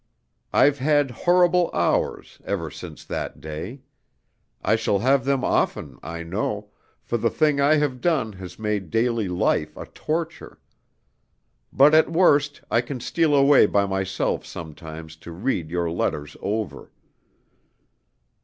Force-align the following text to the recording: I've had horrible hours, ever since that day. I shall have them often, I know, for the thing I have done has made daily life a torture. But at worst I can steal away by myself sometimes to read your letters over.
I've 0.51 0.79
had 0.79 1.11
horrible 1.11 1.69
hours, 1.75 2.39
ever 2.43 2.71
since 2.71 3.05
that 3.05 3.39
day. 3.39 3.81
I 4.63 4.75
shall 4.75 4.97
have 4.97 5.25
them 5.25 5.43
often, 5.43 5.99
I 6.01 6.23
know, 6.23 6.71
for 7.03 7.19
the 7.19 7.29
thing 7.29 7.61
I 7.61 7.75
have 7.75 8.01
done 8.01 8.33
has 8.33 8.57
made 8.57 8.89
daily 8.89 9.27
life 9.27 9.77
a 9.77 9.85
torture. 9.85 10.59
But 11.71 11.93
at 11.93 12.11
worst 12.11 12.61
I 12.71 12.81
can 12.81 12.99
steal 12.99 13.35
away 13.35 13.67
by 13.67 13.85
myself 13.85 14.43
sometimes 14.43 15.15
to 15.17 15.31
read 15.31 15.69
your 15.69 15.91
letters 15.91 16.35
over. 16.41 16.91